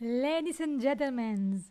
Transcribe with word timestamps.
Ladies 0.00 0.60
and 0.60 0.80
gentlemen, 0.80 1.64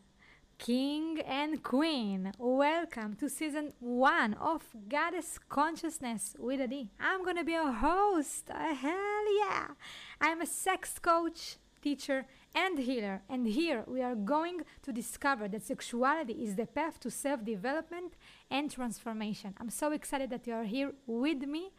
King 0.57 1.21
and 1.21 1.63
Queen, 1.63 2.33
welcome 2.37 3.15
to 3.15 3.29
season 3.29 3.71
one 3.79 4.33
of 4.33 4.63
Goddess 4.89 5.39
Consciousness 5.47 6.35
with 6.37 6.59
Adi. 6.59 6.89
I'm 6.99 7.23
gonna 7.23 7.45
be 7.45 7.53
a 7.53 7.71
host. 7.71 8.51
Uh, 8.51 8.73
hell 8.75 9.37
yeah! 9.39 9.67
I'm 10.19 10.41
a 10.41 10.45
sex 10.45 10.99
coach, 10.99 11.55
teacher, 11.81 12.25
and 12.53 12.77
healer, 12.77 13.21
and 13.29 13.47
here 13.47 13.85
we 13.87 14.01
are 14.01 14.15
going 14.15 14.63
to 14.81 14.91
discover 14.91 15.47
that 15.47 15.63
sexuality 15.63 16.33
is 16.33 16.57
the 16.57 16.65
path 16.65 16.99
to 16.99 17.09
self 17.09 17.45
development 17.45 18.17
and 18.51 18.69
transformation. 18.69 19.53
I'm 19.57 19.69
so 19.69 19.93
excited 19.93 20.31
that 20.31 20.45
you 20.45 20.53
are 20.53 20.65
here 20.65 20.91
with 21.05 21.43
me, 21.43 21.71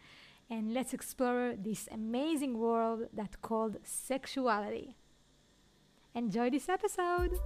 and 0.48 0.72
let's 0.72 0.94
explore 0.94 1.56
this 1.58 1.90
amazing 1.92 2.56
world 2.56 3.08
that 3.12 3.42
called 3.42 3.76
sexuality. 3.84 4.96
Enjoy 6.18 6.50
this 6.50 6.68
episode! 6.68 7.38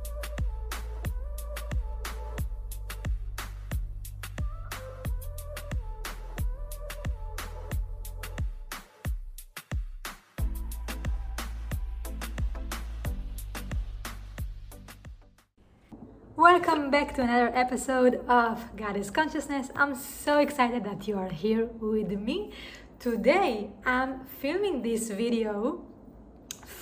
Welcome 16.34 16.90
back 16.90 17.14
to 17.16 17.20
another 17.20 17.54
episode 17.54 18.24
of 18.26 18.74
Goddess 18.74 19.10
Consciousness. 19.10 19.68
I'm 19.76 19.94
so 19.94 20.38
excited 20.38 20.82
that 20.84 21.06
you 21.06 21.18
are 21.18 21.28
here 21.28 21.66
with 21.78 22.10
me. 22.12 22.54
Today 22.98 23.68
I'm 23.84 24.24
filming 24.40 24.80
this 24.80 25.10
video 25.10 25.84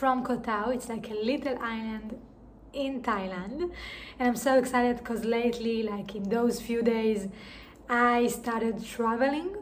from 0.01 0.25
Koh 0.25 0.39
Tao. 0.39 0.71
It's 0.71 0.89
like 0.89 1.11
a 1.11 1.19
little 1.31 1.59
island 1.59 2.19
in 2.73 3.03
Thailand. 3.03 3.71
And 4.19 4.29
I'm 4.29 4.35
so 4.35 4.57
excited 4.59 4.97
because 4.97 5.27
lately, 5.27 5.83
like 5.83 6.15
in 6.15 6.31
those 6.31 6.59
few 6.59 6.81
days, 6.81 7.29
I 7.87 8.29
started 8.29 8.83
traveling. 8.83 9.57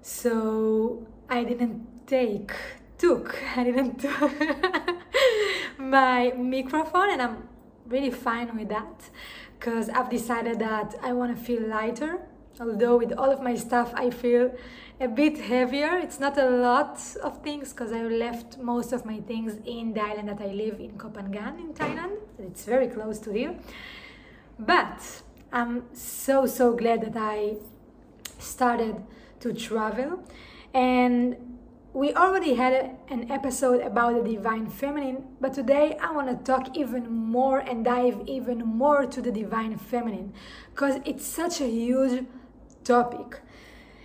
So 0.00 1.06
I 1.28 1.44
didn't 1.44 2.06
take, 2.06 2.52
took, 2.96 3.36
I 3.56 3.64
didn't 3.64 4.02
my 5.78 6.32
microphone 6.38 7.10
and 7.10 7.20
I'm 7.20 7.48
really 7.86 8.10
fine 8.10 8.56
with 8.56 8.70
that 8.70 9.10
because 9.58 9.90
I've 9.90 10.08
decided 10.08 10.58
that 10.60 10.94
I 11.02 11.12
want 11.12 11.36
to 11.36 11.44
feel 11.44 11.62
lighter. 11.68 12.12
Although 12.60 12.98
with 12.98 13.12
all 13.12 13.30
of 13.32 13.40
my 13.40 13.54
stuff, 13.54 13.92
I 13.94 14.10
feel 14.10 14.54
a 15.00 15.08
bit 15.08 15.38
heavier. 15.38 15.96
It's 15.96 16.20
not 16.20 16.36
a 16.36 16.48
lot 16.48 17.00
of 17.22 17.42
things 17.42 17.72
because 17.72 17.90
I 17.90 18.02
left 18.02 18.58
most 18.58 18.92
of 18.92 19.06
my 19.06 19.20
things 19.20 19.56
in 19.64 19.94
the 19.94 20.02
island 20.02 20.28
that 20.28 20.40
I 20.42 20.52
live 20.52 20.78
in 20.78 20.98
Koh 20.98 21.08
Phangan 21.08 21.58
in 21.58 21.72
Thailand. 21.72 22.18
It's 22.38 22.64
very 22.66 22.88
close 22.88 23.18
to 23.20 23.32
here. 23.32 23.54
But 24.58 25.22
I'm 25.52 25.84
so 25.94 26.44
so 26.44 26.76
glad 26.76 27.00
that 27.00 27.16
I 27.16 27.56
started 28.38 28.96
to 29.40 29.54
travel 29.54 30.22
and 30.74 31.36
we 31.92 32.14
already 32.14 32.54
had 32.54 32.96
an 33.08 33.32
episode 33.32 33.80
about 33.80 34.14
the 34.14 34.36
divine 34.36 34.68
feminine, 34.68 35.24
but 35.40 35.52
today 35.52 35.96
I 36.00 36.12
want 36.12 36.28
to 36.28 36.36
talk 36.44 36.76
even 36.76 37.10
more 37.10 37.58
and 37.58 37.84
dive 37.84 38.20
even 38.26 38.58
more 38.64 39.06
to 39.06 39.20
the 39.20 39.32
divine 39.32 39.76
feminine 39.76 40.32
because 40.72 41.00
it's 41.04 41.26
such 41.26 41.60
a 41.60 41.66
huge 41.66 42.24
topic. 42.90 43.40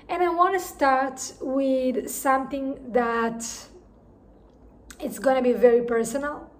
And 0.08 0.22
I 0.22 0.30
want 0.30 0.53
to 0.53 0.64
start 0.75 1.17
with 1.41 2.08
something 2.09 2.66
that 3.00 3.39
it's 5.00 5.19
going 5.25 5.38
to 5.38 5.42
be 5.42 5.53
very 5.67 5.83
personal. 5.95 6.52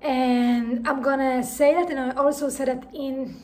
And 0.00 0.88
I'm 0.88 1.02
going 1.02 1.22
to 1.30 1.42
say 1.58 1.74
that 1.74 1.90
and 1.90 2.00
I 2.00 2.10
also 2.24 2.48
said 2.48 2.68
that 2.68 2.84
in 2.94 3.36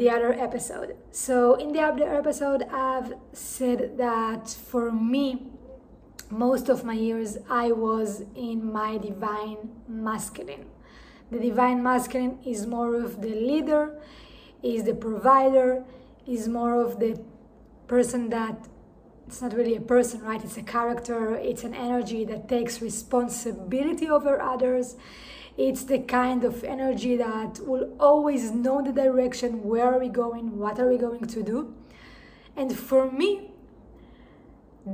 the 0.00 0.10
other 0.10 0.32
episode. 0.32 0.96
So 1.12 1.54
in 1.54 1.68
the 1.72 1.80
other 1.80 2.08
episode 2.20 2.60
I've 2.88 3.12
said 3.32 3.98
that 3.98 4.44
for 4.70 4.90
me 4.90 5.26
most 6.28 6.68
of 6.68 6.78
my 6.90 6.98
years 7.08 7.38
I 7.48 7.66
was 7.70 8.24
in 8.34 8.72
my 8.80 8.98
divine 8.98 9.58
masculine. 9.86 10.66
The 11.30 11.38
divine 11.38 11.80
masculine 11.82 12.38
is 12.44 12.66
more 12.66 12.92
of 12.96 13.22
the 13.22 13.34
leader, 13.50 13.84
is 14.62 14.84
the 14.84 14.94
provider, 14.94 15.84
is 16.26 16.48
more 16.48 16.80
of 16.80 16.98
the 16.98 17.20
person 17.86 18.30
that 18.30 18.68
it's 19.26 19.42
not 19.42 19.54
really 19.54 19.74
a 19.74 19.80
person, 19.80 20.20
right? 20.22 20.42
It's 20.44 20.56
a 20.56 20.62
character, 20.62 21.34
it's 21.34 21.64
an 21.64 21.74
energy 21.74 22.24
that 22.24 22.48
takes 22.48 22.80
responsibility 22.80 24.08
over 24.08 24.40
others. 24.40 24.96
It's 25.56 25.84
the 25.84 25.98
kind 25.98 26.44
of 26.44 26.62
energy 26.62 27.16
that 27.16 27.58
will 27.66 27.96
always 27.98 28.52
know 28.52 28.82
the 28.82 28.92
direction, 28.92 29.64
where 29.64 29.92
are 29.92 29.98
we 29.98 30.08
going, 30.08 30.58
what 30.58 30.78
are 30.78 30.88
we 30.88 30.98
going 30.98 31.26
to 31.26 31.42
do. 31.42 31.74
And 32.54 32.76
for 32.76 33.10
me, 33.10 33.50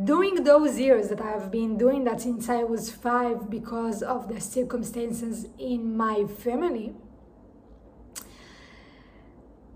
during 0.04 0.44
those 0.44 0.78
years 0.78 1.08
that 1.10 1.20
I've 1.20 1.50
been 1.50 1.76
doing 1.76 2.04
that 2.04 2.22
since 2.22 2.48
I 2.48 2.62
was 2.62 2.90
five 2.90 3.50
because 3.50 4.02
of 4.02 4.28
the 4.28 4.40
circumstances 4.40 5.46
in 5.58 5.94
my 5.96 6.24
family, 6.24 6.94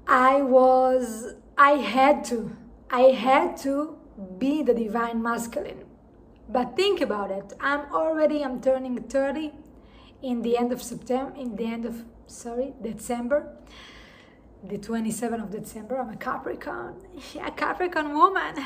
I 0.06 0.40
was, 0.40 1.34
I 1.56 1.72
had 1.72 2.24
to, 2.26 2.56
I 2.90 3.02
had 3.26 3.56
to 3.58 3.98
be 4.38 4.62
the 4.62 4.74
divine 4.74 5.22
masculine. 5.22 5.84
But 6.48 6.76
think 6.76 7.00
about 7.00 7.30
it. 7.30 7.52
I'm 7.60 7.92
already, 7.92 8.44
I'm 8.44 8.60
turning 8.60 9.02
30 9.02 9.52
in 10.22 10.42
the 10.42 10.56
end 10.56 10.72
of 10.72 10.82
September, 10.82 11.34
in 11.36 11.56
the 11.56 11.66
end 11.66 11.84
of, 11.84 12.04
sorry, 12.26 12.74
December 12.82 13.56
the 14.68 14.78
27th 14.78 15.42
of 15.42 15.50
December. 15.50 15.98
I'm 15.98 16.10
a 16.10 16.16
Capricorn. 16.16 16.94
Yeah, 17.34 17.50
Capricorn 17.50 18.14
woman. 18.14 18.54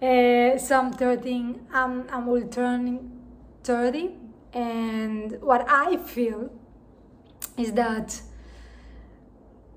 Uh, 0.00 0.56
so 0.56 0.78
I'm 0.78 0.92
13, 0.92 1.66
I'm, 1.72 2.06
I'm 2.10 2.48
turning 2.50 3.20
30, 3.64 4.14
and 4.52 5.42
what 5.42 5.68
I 5.68 5.96
feel 5.96 6.52
is 7.56 7.72
that 7.72 8.22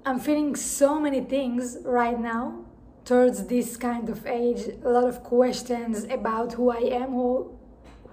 I'm 0.06 0.19
feeling 0.19 0.56
so 0.56 1.00
many 1.00 1.22
things 1.22 1.78
right 1.84 2.19
now 2.19 2.66
towards 3.06 3.47
this 3.47 3.78
kind 3.78 4.09
of 4.09 4.25
age. 4.25 4.63
A 4.84 4.89
lot 4.89 5.06
of 5.06 5.23
questions 5.23 6.06
about 6.06 6.53
who 6.53 6.72
I 6.72 6.79
am, 7.01 7.12
who, 7.12 7.57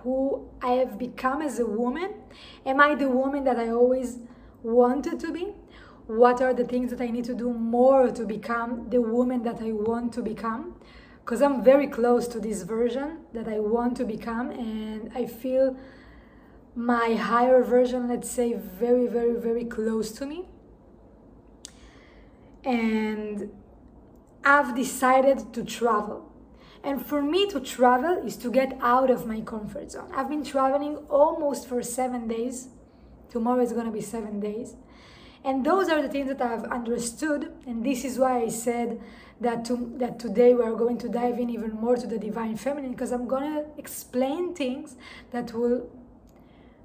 who 0.03 0.49
I 0.63 0.73
have 0.73 0.99
become 0.99 1.43
as 1.43 1.59
a 1.59 1.67
woman. 1.67 2.15
Am 2.67 2.81
I 2.81 2.95
the 2.95 3.09
woman 3.09 3.45
that 3.45 3.59
I 3.59 3.69
always 3.71 4.19
wanted 4.63 5.19
to 5.21 5.33
be? 5.33 5.55
What 6.07 6.41
are 6.41 6.55
the 6.55 6.65
things 6.65 6.91
that 6.91 7.01
I 7.01 7.09
need 7.09 7.25
to 7.25 7.35
do 7.35 7.53
more 7.53 8.11
to 8.11 8.25
become 8.25 8.89
the 8.91 9.01
woman 9.01 9.43
that 9.43 9.61
I 9.61 9.73
want 9.73 10.13
to 10.15 10.23
become? 10.23 10.75
because 11.29 11.43
I'm 11.43 11.63
very 11.63 11.87
close 11.89 12.27
to 12.29 12.41
this 12.41 12.63
version 12.63 13.19
that 13.35 13.49
I 13.49 13.59
want 13.59 13.99
to 13.99 14.07
become, 14.07 14.51
and 14.51 15.13
I 15.15 15.27
feel 15.27 15.77
my 16.75 17.17
higher 17.17 17.63
version, 17.63 18.09
let's 18.09 18.31
say, 18.31 18.55
very, 18.55 19.07
very, 19.07 19.35
very 19.35 19.67
close 19.67 20.11
to 20.13 20.25
me. 20.25 20.49
And 22.65 23.51
I've 24.45 24.75
decided 24.75 25.53
to 25.55 25.65
travel. 25.65 26.33
And 26.83 27.05
for 27.05 27.23
me 27.23 27.49
to 27.51 27.61
travel 27.61 28.23
is 28.25 28.37
to 28.39 28.51
get 28.51 28.79
out 28.81 29.11
of 29.11 29.27
my 29.27 29.41
comfort 29.41 29.93
zone. 29.93 30.11
I've 30.15 30.29
been 30.29 30.45
traveling 30.45 30.97
almost 31.09 31.69
for 31.69 31.83
seven 31.83 32.29
days. 32.29 32.69
Tomorrow 33.31 33.63
is 33.63 33.73
going 33.73 33.87
to 33.87 33.93
be 33.93 34.01
seven 34.01 34.41
days. 34.41 34.77
And 35.45 35.65
those 35.65 35.89
are 35.89 36.01
the 36.03 36.09
things 36.09 36.29
that 36.29 36.41
I've 36.41 36.65
understood. 36.65 37.53
And 37.67 37.85
this 37.85 38.05
is 38.05 38.19
why 38.19 38.43
I 38.43 38.49
said 38.49 39.01
that, 39.41 39.65
to, 39.67 39.93
that 39.97 40.19
today 40.19 40.55
we 40.55 40.63
are 40.63 40.75
going 40.75 40.99
to 40.99 41.09
dive 41.09 41.39
in 41.39 41.51
even 41.51 41.73
more 41.73 41.97
to 41.97 42.07
the 42.07 42.19
divine 42.19 42.57
feminine 42.57 42.93
because 42.93 43.13
I'm 43.13 43.29
going 43.29 43.55
to 43.55 43.65
explain 43.77 44.55
things 44.55 44.97
that 45.31 45.53
will 45.53 45.91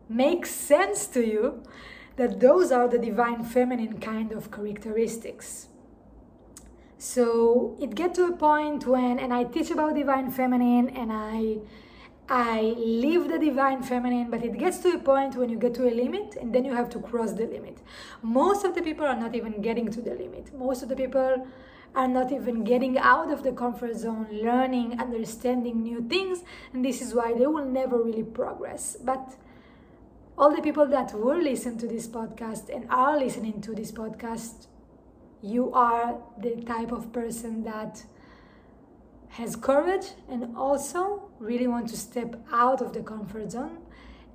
make 0.09 0.45
sense 0.45 1.07
to 1.07 1.25
you 1.25 1.63
that 2.15 2.39
those 2.39 2.71
are 2.71 2.87
the 2.87 2.99
divine 2.99 3.43
feminine 3.43 3.99
kind 3.99 4.31
of 4.31 4.51
characteristics. 4.51 5.67
So 6.97 7.75
it 7.81 7.95
get 7.95 8.13
to 8.15 8.25
a 8.25 8.31
point 8.31 8.87
when, 8.87 9.19
and 9.19 9.33
I 9.33 9.43
teach 9.43 9.71
about 9.71 9.95
divine 9.95 10.31
feminine 10.31 10.89
and 10.89 11.11
I 11.11 11.59
I 12.29 12.61
live 12.77 13.27
the 13.27 13.37
divine 13.37 13.83
feminine, 13.83 14.31
but 14.31 14.45
it 14.45 14.57
gets 14.57 14.79
to 14.79 14.93
a 14.93 14.97
point 14.97 15.35
when 15.35 15.49
you 15.49 15.57
get 15.57 15.73
to 15.73 15.89
a 15.89 15.93
limit 15.93 16.37
and 16.39 16.55
then 16.55 16.63
you 16.63 16.73
have 16.73 16.89
to 16.91 16.99
cross 16.99 17.33
the 17.33 17.45
limit. 17.45 17.79
Most 18.21 18.63
of 18.63 18.75
the 18.75 18.81
people 18.81 19.05
are 19.05 19.19
not 19.19 19.35
even 19.35 19.61
getting 19.61 19.91
to 19.91 20.01
the 20.01 20.15
limit. 20.15 20.57
Most 20.57 20.83
of 20.83 20.89
the 20.89 20.95
people 20.95 21.45
are 21.93 22.07
not 22.07 22.31
even 22.31 22.63
getting 22.63 22.97
out 22.97 23.29
of 23.29 23.43
the 23.43 23.51
comfort 23.51 23.97
zone, 23.97 24.27
learning, 24.31 24.99
understanding 25.01 25.83
new 25.83 26.01
things, 26.01 26.43
and 26.71 26.83
this 26.83 27.01
is 27.01 27.13
why 27.13 27.33
they 27.33 27.45
will 27.45 27.65
never 27.65 28.01
really 28.01 28.23
progress. 28.23 28.95
But 29.03 29.35
all 30.37 30.55
the 30.55 30.61
people 30.61 30.87
that 30.87 31.13
will 31.13 31.41
listen 31.41 31.77
to 31.77 31.87
this 31.87 32.07
podcast 32.07 32.73
and 32.73 32.85
are 32.89 33.17
listening 33.17 33.61
to 33.61 33.73
this 33.73 33.91
podcast, 33.91 34.67
you 35.41 35.71
are 35.73 36.17
the 36.39 36.61
type 36.63 36.91
of 36.91 37.11
person 37.11 37.63
that 37.63 38.03
has 39.29 39.55
courage 39.55 40.07
and 40.29 40.55
also 40.55 41.29
really 41.39 41.67
want 41.67 41.89
to 41.89 41.97
step 41.97 42.35
out 42.51 42.81
of 42.81 42.93
the 42.93 43.01
comfort 43.01 43.51
zone. 43.51 43.77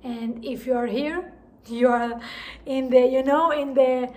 And 0.03 0.43
if 0.43 0.65
you 0.65 0.73
are 0.73 0.87
here, 0.87 1.33
You 1.69 1.89
are 1.89 2.19
in 2.65 2.89
the, 2.89 3.05
you 3.05 3.23
know, 3.23 3.51
in 3.51 3.73
the 3.73 4.11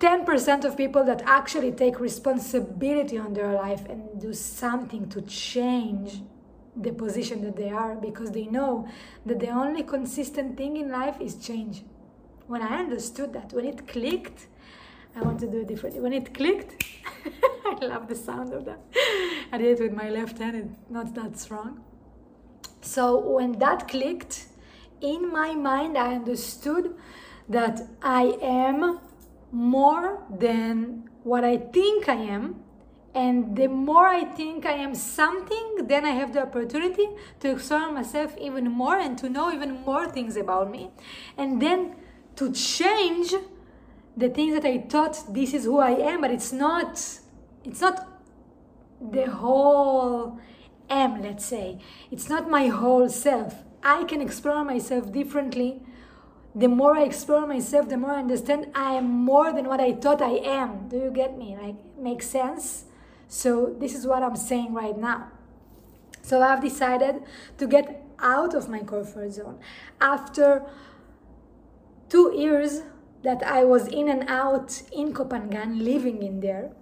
10% 0.00 0.64
of 0.64 0.76
people 0.76 1.04
that 1.04 1.22
actually 1.26 1.72
take 1.72 2.00
responsibility 2.00 3.18
on 3.18 3.34
their 3.34 3.52
life 3.52 3.84
and 3.88 4.20
do 4.20 4.32
something 4.32 5.08
to 5.10 5.22
change 5.22 6.22
the 6.80 6.92
position 6.92 7.42
that 7.44 7.56
they 7.56 7.70
are 7.70 7.94
because 7.96 8.30
they 8.30 8.46
know 8.46 8.88
that 9.26 9.40
the 9.40 9.48
only 9.48 9.82
consistent 9.82 10.56
thing 10.56 10.76
in 10.76 10.90
life 10.90 11.20
is 11.20 11.34
change. 11.34 11.82
When 12.46 12.62
I 12.62 12.78
understood 12.78 13.32
that, 13.34 13.52
when 13.52 13.64
it 13.64 13.86
clicked, 13.86 14.46
I 15.14 15.22
want 15.22 15.40
to 15.40 15.46
do 15.46 15.60
it 15.60 15.68
differently. 15.68 16.00
When 16.00 16.12
it 16.12 16.32
clicked, 16.32 16.84
I 17.66 17.84
love 17.84 18.08
the 18.08 18.14
sound 18.14 18.52
of 18.52 18.64
that. 18.66 18.80
I 19.52 19.58
did 19.58 19.78
it 19.78 19.82
with 19.82 19.92
my 19.92 20.08
left 20.10 20.38
hand, 20.38 20.56
it's 20.56 20.90
not 20.90 21.14
that 21.14 21.38
strong. 21.38 21.84
So 22.80 23.18
when 23.18 23.58
that 23.58 23.88
clicked, 23.88 24.46
in 25.00 25.30
my 25.32 25.54
mind, 25.54 25.96
I 25.96 26.14
understood 26.14 26.94
that 27.48 27.80
I 28.02 28.36
am 28.42 29.00
more 29.52 30.22
than 30.30 31.08
what 31.22 31.44
I 31.44 31.56
think 31.56 32.08
I 32.08 32.14
am. 32.14 32.62
And 33.14 33.56
the 33.56 33.68
more 33.68 34.06
I 34.06 34.24
think 34.24 34.66
I 34.66 34.72
am 34.72 34.94
something, 34.94 35.86
then 35.86 36.04
I 36.04 36.10
have 36.10 36.32
the 36.32 36.42
opportunity 36.42 37.08
to 37.40 37.50
explore 37.50 37.90
myself 37.90 38.36
even 38.38 38.70
more 38.70 38.96
and 38.96 39.18
to 39.18 39.28
know 39.28 39.52
even 39.52 39.82
more 39.84 40.08
things 40.08 40.36
about 40.36 40.70
me. 40.70 40.90
And 41.36 41.60
then 41.60 41.96
to 42.36 42.52
change 42.52 43.34
the 44.16 44.28
things 44.28 44.54
that 44.54 44.64
I 44.64 44.78
thought 44.78 45.34
this 45.34 45.54
is 45.54 45.64
who 45.64 45.78
I 45.78 45.90
am, 45.90 46.20
but 46.20 46.30
it's 46.30 46.52
not, 46.52 47.02
it's 47.64 47.80
not 47.80 48.06
the 49.00 49.30
whole 49.30 50.38
am, 50.90 51.22
let's 51.22 51.44
say. 51.44 51.78
It's 52.10 52.28
not 52.28 52.50
my 52.50 52.68
whole 52.68 53.08
self. 53.08 53.54
I 53.82 54.04
can 54.04 54.20
explore 54.20 54.64
myself 54.64 55.12
differently 55.12 55.80
the 56.54 56.68
more 56.68 56.96
I 56.96 57.04
explore 57.04 57.46
myself, 57.46 57.88
the 57.88 57.96
more 57.96 58.12
I 58.12 58.18
understand 58.18 58.72
I 58.74 58.94
am 58.94 59.08
more 59.08 59.52
than 59.52 59.68
what 59.68 59.80
I 59.80 59.92
thought 59.92 60.20
I 60.20 60.40
am. 60.42 60.88
Do 60.88 60.96
you 60.96 61.10
get 61.10 61.38
me? 61.38 61.56
Like, 61.60 61.76
makes 61.96 62.26
sense? 62.26 62.84
So, 63.28 63.76
this 63.78 63.94
is 63.94 64.06
what 64.06 64.22
I'm 64.22 64.36
saying 64.36 64.74
right 64.74 64.96
now. 64.96 65.30
So, 66.22 66.42
I've 66.42 66.62
decided 66.62 67.22
to 67.58 67.66
get 67.66 68.04
out 68.18 68.54
of 68.54 68.68
my 68.68 68.80
comfort 68.80 69.32
zone. 69.32 69.58
After 70.00 70.64
two 72.08 72.34
years 72.36 72.82
that 73.22 73.42
I 73.42 73.64
was 73.64 73.86
in 73.88 74.08
and 74.08 74.28
out 74.28 74.82
in 74.92 75.12
Koh 75.12 75.26
Phangan, 75.26 75.82
living 75.82 76.22
in 76.22 76.40
there, 76.40 76.72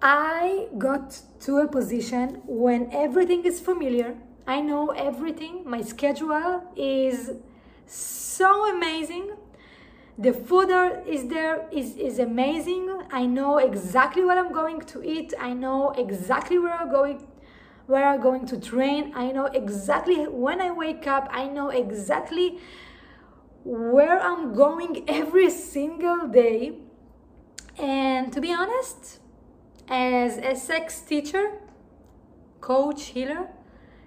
I 0.00 0.68
got 0.78 1.20
to 1.40 1.58
a 1.58 1.68
position 1.68 2.42
when 2.46 2.88
everything 2.92 3.44
is 3.44 3.58
familiar. 3.58 4.16
I 4.46 4.60
know 4.60 4.90
everything. 4.90 5.62
My 5.64 5.82
schedule 5.82 6.62
is 6.76 7.32
so 7.86 8.74
amazing. 8.76 9.32
The 10.20 10.32
food 10.32 10.68
is 11.06 11.28
there 11.28 11.68
is, 11.70 11.96
is 11.96 12.18
amazing. 12.18 13.02
I 13.12 13.24
know 13.24 13.58
exactly 13.58 14.24
what 14.24 14.36
I'm 14.36 14.52
going 14.52 14.80
to 14.80 15.00
eat. 15.08 15.32
I 15.38 15.52
know 15.52 15.90
exactly 15.92 16.58
where 16.58 16.74
I'm 16.74 16.90
going 16.90 17.24
where 17.86 18.04
I'm 18.04 18.20
going 18.20 18.44
to 18.46 18.60
train. 18.60 19.12
I 19.14 19.30
know 19.30 19.46
exactly 19.46 20.26
when 20.26 20.60
I 20.60 20.72
wake 20.72 21.06
up. 21.06 21.28
I 21.30 21.46
know 21.46 21.70
exactly 21.70 22.58
where 23.64 24.20
I'm 24.20 24.54
going 24.54 25.04
every 25.08 25.50
single 25.50 26.26
day. 26.26 26.80
And 27.78 28.30
to 28.32 28.40
be 28.40 28.52
honest, 28.52 29.20
as 29.88 30.36
a 30.36 30.54
sex 30.54 31.00
teacher, 31.00 31.52
coach, 32.60 33.06
healer, 33.06 33.48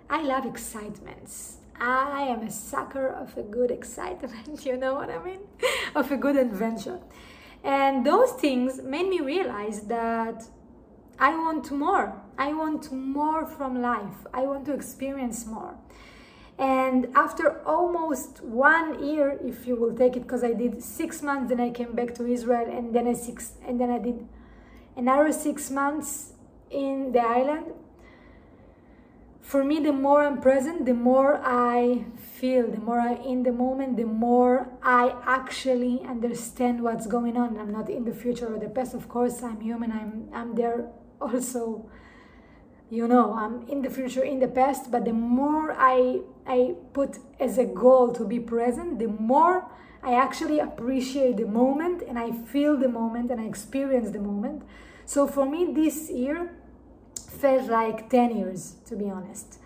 I 0.09 0.21
love 0.21 0.45
excitements. 0.45 1.60
I 1.83 2.27
am 2.27 2.43
a 2.43 2.51
sucker 2.51 3.07
of 3.07 3.35
a 3.37 3.41
good 3.41 3.71
excitement, 3.71 4.65
you 4.65 4.77
know 4.77 4.93
what 4.93 5.09
I 5.09 5.21
mean? 5.23 5.39
of 5.95 6.11
a 6.11 6.17
good 6.17 6.37
adventure. 6.37 6.99
And 7.63 8.05
those 8.05 8.31
things 8.33 8.81
made 8.83 9.07
me 9.07 9.19
realize 9.19 9.81
that 9.81 10.43
I 11.17 11.35
want 11.35 11.71
more. 11.71 12.21
I 12.37 12.53
want 12.53 12.91
more 12.91 13.45
from 13.45 13.81
life. 13.81 14.25
I 14.33 14.41
want 14.43 14.65
to 14.65 14.73
experience 14.73 15.45
more. 15.45 15.75
And 16.59 17.07
after 17.15 17.61
almost 17.65 18.43
one 18.43 19.03
year, 19.03 19.39
if 19.43 19.65
you 19.65 19.75
will 19.75 19.95
take 19.95 20.15
it, 20.15 20.21
because 20.21 20.43
I 20.43 20.53
did 20.53 20.83
six 20.83 21.23
months, 21.23 21.49
then 21.49 21.59
I 21.59 21.71
came 21.71 21.93
back 21.93 22.13
to 22.15 22.25
Israel, 22.27 22.69
and 22.69 22.93
then 22.93 23.07
I 23.07 23.13
six, 23.13 23.53
and 23.67 23.81
then 23.81 23.89
I 23.89 23.97
did 23.97 24.27
another 24.95 25.31
six 25.31 25.71
months 25.71 26.33
in 26.69 27.11
the 27.11 27.21
island 27.21 27.73
for 29.41 29.63
me 29.63 29.79
the 29.79 29.91
more 29.91 30.23
i'm 30.23 30.39
present 30.39 30.85
the 30.85 30.93
more 30.93 31.41
i 31.43 32.05
feel 32.41 32.69
the 32.71 32.79
more 32.79 32.99
I'm 32.99 33.17
in 33.17 33.43
the 33.43 33.51
moment 33.51 33.97
the 33.97 34.05
more 34.05 34.69
i 34.81 35.15
actually 35.25 36.01
understand 36.07 36.81
what's 36.81 37.05
going 37.05 37.37
on. 37.37 37.57
I'm 37.59 37.71
not 37.71 37.87
in 37.87 38.03
the 38.03 38.13
future 38.13 38.47
or 38.51 38.57
the 38.57 38.69
past. 38.69 38.95
Of 38.95 39.07
course 39.07 39.43
i'm 39.43 39.61
human. 39.61 39.91
I'm 39.91 40.29
i'm 40.33 40.55
there 40.55 40.89
also. 41.21 41.89
You 42.89 43.07
know 43.07 43.33
i'm 43.33 43.67
in 43.67 43.83
the 43.83 43.89
future 43.89 44.23
in 44.23 44.39
the 44.39 44.47
past. 44.47 44.91
But 44.91 45.05
the 45.05 45.13
more 45.13 45.75
i 45.77 46.21
i 46.47 46.73
put 46.93 47.19
as 47.39 47.57
a 47.59 47.65
goal 47.65 48.11
to 48.13 48.25
be 48.25 48.39
present 48.39 48.97
the 48.97 49.07
more 49.07 49.69
i 50.01 50.13
actually 50.15 50.59
appreciate 50.59 51.37
the 51.37 51.45
moment 51.45 52.01
and 52.07 52.17
i 52.17 52.31
feel 52.31 52.75
the 52.75 52.89
moment 52.89 53.29
and 53.29 53.39
i 53.39 53.45
experience 53.45 54.09
the 54.11 54.19
moment. 54.19 54.63
So 55.05 55.27
for 55.27 55.45
me 55.45 55.71
this 55.73 56.09
year 56.09 56.51
felt 57.29 57.69
like 57.69 58.09
10 58.09 58.37
years, 58.37 58.75
to 58.85 58.95
be 58.95 59.09
honest. 59.09 59.59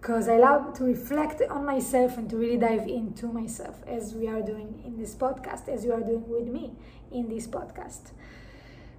Because 0.00 0.28
I 0.28 0.36
love 0.36 0.74
to 0.74 0.84
reflect 0.84 1.42
on 1.50 1.64
myself 1.64 2.16
and 2.16 2.28
to 2.30 2.36
really 2.36 2.58
dive 2.58 2.86
into 2.86 3.26
myself 3.26 3.82
as 3.86 4.14
we 4.14 4.28
are 4.28 4.40
doing 4.40 4.82
in 4.84 4.96
this 4.96 5.14
podcast, 5.14 5.68
as 5.68 5.84
you 5.84 5.92
are 5.92 6.00
doing 6.00 6.28
with 6.28 6.48
me 6.48 6.72
in 7.10 7.28
this 7.28 7.46
podcast. 7.46 8.12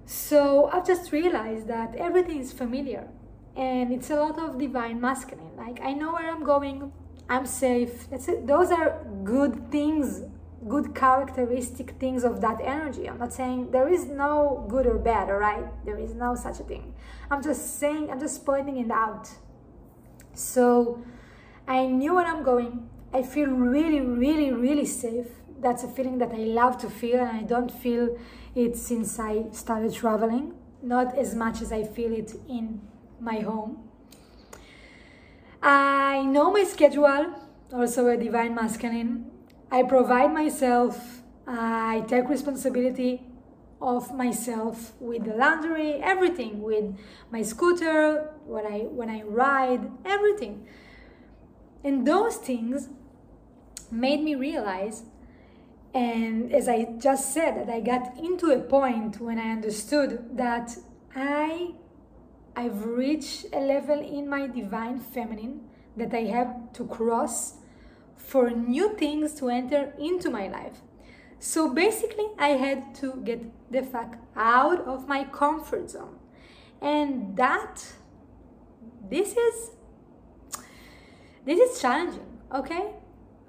So 0.04 0.70
I've 0.72 0.86
just 0.86 1.12
realized 1.12 1.66
that 1.68 1.94
everything 1.96 2.40
is 2.40 2.52
familiar 2.52 3.08
and 3.56 3.92
it's 3.92 4.10
a 4.10 4.16
lot 4.16 4.38
of 4.38 4.58
divine 4.58 5.00
masculine. 5.00 5.56
Like 5.56 5.80
I 5.82 5.92
know 5.92 6.12
where 6.12 6.30
I'm 6.30 6.44
going, 6.44 6.92
I'm 7.28 7.46
safe. 7.46 8.08
That's 8.10 8.28
it. 8.28 8.46
Those 8.46 8.70
are 8.70 9.04
good 9.24 9.70
things 9.70 10.22
good 10.68 10.94
characteristic 10.94 11.92
things 11.98 12.24
of 12.24 12.40
that 12.40 12.60
energy. 12.62 13.08
I'm 13.08 13.18
not 13.18 13.32
saying 13.32 13.70
there 13.70 13.88
is 13.88 14.06
no 14.06 14.66
good 14.68 14.86
or 14.86 14.98
bad, 14.98 15.30
all 15.30 15.38
right? 15.38 15.64
There 15.84 15.98
is 15.98 16.14
no 16.14 16.34
such 16.34 16.60
a 16.60 16.64
thing. 16.64 16.94
I'm 17.30 17.42
just 17.42 17.78
saying, 17.78 18.10
I'm 18.10 18.20
just 18.20 18.44
pointing 18.44 18.78
it 18.78 18.90
out. 18.90 19.28
So 20.34 21.02
I 21.66 21.86
knew 21.86 22.14
where 22.14 22.26
I'm 22.26 22.42
going. 22.42 22.88
I 23.12 23.22
feel 23.22 23.48
really, 23.48 24.00
really, 24.00 24.52
really 24.52 24.84
safe. 24.86 25.26
That's 25.60 25.82
a 25.82 25.88
feeling 25.88 26.18
that 26.18 26.32
I 26.32 26.44
love 26.60 26.78
to 26.78 26.90
feel, 26.90 27.20
and 27.20 27.36
I 27.36 27.42
don't 27.42 27.70
feel 27.70 28.16
it 28.54 28.76
since 28.76 29.18
I 29.18 29.46
started 29.50 29.92
traveling. 29.92 30.54
Not 30.82 31.18
as 31.18 31.34
much 31.34 31.60
as 31.60 31.72
I 31.72 31.82
feel 31.84 32.12
it 32.12 32.34
in 32.48 32.80
my 33.20 33.40
home. 33.40 33.88
I 35.60 36.22
know 36.22 36.52
my 36.52 36.62
schedule, 36.62 37.34
also 37.72 38.06
a 38.06 38.16
divine 38.16 38.54
masculine. 38.54 39.30
I 39.70 39.82
provide 39.82 40.32
myself, 40.32 41.22
I 41.46 42.04
take 42.08 42.28
responsibility 42.28 43.22
of 43.80 44.14
myself 44.14 44.92
with 44.98 45.24
the 45.24 45.34
laundry, 45.34 45.94
everything, 46.02 46.62
with 46.62 46.96
my 47.30 47.42
scooter, 47.42 48.30
when 48.46 48.66
I 48.66 48.78
when 48.80 49.10
I 49.10 49.22
ride, 49.22 49.90
everything. 50.04 50.66
And 51.84 52.06
those 52.06 52.36
things 52.36 52.88
made 53.90 54.22
me 54.22 54.34
realize 54.34 55.04
and 55.94 56.52
as 56.52 56.68
I 56.68 56.84
just 56.98 57.32
said 57.32 57.56
that 57.56 57.70
I 57.70 57.80
got 57.80 58.18
into 58.18 58.50
a 58.50 58.60
point 58.60 59.20
when 59.20 59.38
I 59.38 59.50
understood 59.50 60.36
that 60.36 60.76
I 61.14 61.74
I've 62.54 62.84
reached 62.84 63.46
a 63.52 63.60
level 63.60 63.98
in 63.98 64.28
my 64.28 64.46
divine 64.46 64.98
feminine 64.98 65.68
that 65.96 66.12
I 66.12 66.24
have 66.24 66.72
to 66.74 66.86
cross 66.86 67.54
for 68.28 68.50
new 68.50 68.94
things 68.94 69.32
to 69.32 69.48
enter 69.48 69.94
into 69.98 70.28
my 70.28 70.48
life. 70.48 70.82
So 71.38 71.72
basically, 71.72 72.26
I 72.38 72.48
had 72.64 72.94
to 72.96 73.22
get 73.24 73.40
the 73.72 73.82
fuck 73.82 74.18
out 74.36 74.80
of 74.82 75.08
my 75.08 75.24
comfort 75.24 75.90
zone. 75.90 76.18
And 76.82 77.36
that, 77.38 77.86
this 79.08 79.34
is, 79.34 79.70
this 81.46 81.58
is 81.58 81.80
challenging, 81.80 82.38
okay? 82.54 82.90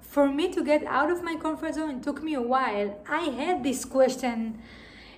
For 0.00 0.26
me 0.28 0.50
to 0.54 0.64
get 0.64 0.82
out 0.84 1.10
of 1.10 1.22
my 1.22 1.36
comfort 1.36 1.74
zone, 1.74 1.96
it 1.96 2.02
took 2.02 2.22
me 2.22 2.32
a 2.32 2.42
while. 2.42 2.98
I 3.06 3.24
had 3.40 3.62
this 3.62 3.84
question 3.84 4.62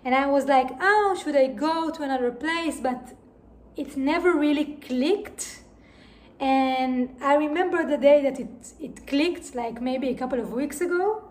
and 0.04 0.12
I 0.12 0.26
was 0.26 0.46
like, 0.46 0.70
oh, 0.80 1.16
should 1.22 1.36
I 1.36 1.46
go 1.46 1.90
to 1.90 2.02
another 2.02 2.32
place? 2.32 2.80
But 2.80 3.14
it 3.76 3.96
never 3.96 4.34
really 4.34 4.64
clicked 4.64 5.61
and 6.42 7.14
I 7.22 7.34
remember 7.36 7.86
the 7.88 7.96
day 7.96 8.20
that 8.24 8.40
it, 8.40 8.72
it 8.80 9.06
clicked, 9.06 9.54
like 9.54 9.80
maybe 9.80 10.08
a 10.08 10.14
couple 10.14 10.40
of 10.40 10.52
weeks 10.52 10.80
ago, 10.80 11.22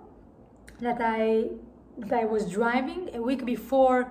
that 0.79 1.01
I, 1.01 1.49
that 1.97 2.13
I 2.13 2.23
was 2.23 2.49
driving. 2.49 3.09
A 3.13 3.21
week 3.21 3.45
before, 3.45 4.09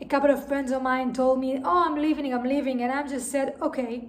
a 0.00 0.06
couple 0.06 0.30
of 0.30 0.48
friends 0.48 0.72
of 0.72 0.80
mine 0.80 1.12
told 1.12 1.38
me, 1.38 1.60
Oh, 1.62 1.84
I'm 1.84 1.96
leaving, 1.96 2.32
I'm 2.32 2.44
leaving. 2.44 2.80
And 2.80 2.90
I 2.90 3.06
just 3.06 3.30
said, 3.30 3.54
Okay. 3.60 4.08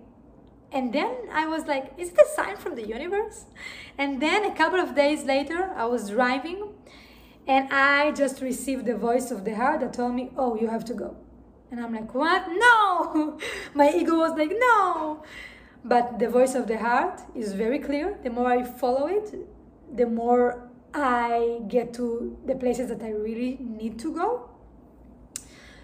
And 0.72 0.94
then 0.94 1.14
I 1.32 1.46
was 1.46 1.66
like, 1.66 1.94
is 2.00 2.10
it 2.10 2.20
a 2.20 2.26
sign 2.36 2.58
from 2.58 2.76
the 2.76 2.88
universe? 2.88 3.46
And 3.98 4.20
then 4.20 4.44
a 4.46 4.56
couple 4.56 4.80
of 4.80 4.96
days 4.96 5.24
later, 5.24 5.72
I 5.76 5.86
was 5.86 6.10
driving 6.10 6.74
and 7.46 7.72
I 7.72 8.12
just 8.14 8.42
received 8.42 8.86
the 8.86 8.98
voice 8.98 9.30
of 9.30 9.46
the 9.46 9.56
heart 9.56 9.82
that 9.82 9.94
told 9.94 10.16
me, 10.16 10.32
oh, 10.36 10.56
you 10.56 10.70
have 10.70 10.84
to 10.86 10.96
go. 10.96 11.16
And 11.70 11.80
I'm 11.80 11.94
like, 11.94 12.16
what? 12.16 12.48
My 13.74 13.91
ego 13.91 14.17
was 14.17 14.38
like, 14.38 14.51
no! 14.58 15.24
But 15.86 16.20
the 16.20 16.29
voice 16.29 16.55
of 16.55 16.67
the 16.67 16.77
heart 16.77 17.22
is 17.36 17.53
very 17.53 17.79
clear. 17.79 18.17
The 18.24 18.29
more 18.29 18.48
I 18.51 18.63
follow 18.63 19.08
it, 19.08 19.36
the 19.93 20.05
more 20.05 20.70
I 20.93 21.60
get 21.67 21.93
to 21.96 22.38
the 22.46 22.55
places 22.55 22.89
that 22.89 23.01
I 23.01 23.10
really 23.10 23.58
need 23.60 24.00
to 24.00 24.13
go. 24.13 24.50